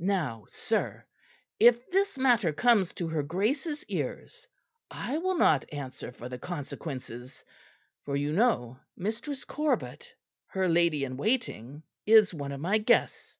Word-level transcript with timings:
Now, 0.00 0.44
sir, 0.48 1.06
if 1.60 1.88
this 1.92 2.18
matter 2.18 2.52
comes 2.52 2.92
to 2.94 3.06
her 3.06 3.22
Grace's 3.22 3.84
ears, 3.84 4.48
I 4.90 5.18
will 5.18 5.38
not 5.38 5.72
answer 5.72 6.10
for 6.10 6.28
the 6.28 6.36
consequences; 6.36 7.44
for 8.02 8.16
you 8.16 8.32
know 8.32 8.80
Mistress 8.96 9.44
Corbet, 9.44 10.12
her 10.46 10.68
lady 10.68 11.04
in 11.04 11.16
waiting, 11.16 11.84
is 12.06 12.34
one 12.34 12.50
of 12.50 12.58
my 12.60 12.78
guests. 12.78 13.38